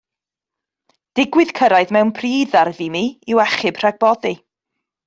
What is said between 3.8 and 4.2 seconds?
rhag